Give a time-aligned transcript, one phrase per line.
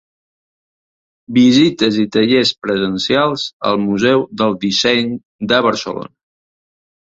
[1.37, 5.15] Visites i tallers presencials al Museu del Disseny
[5.55, 6.15] de Barcelona.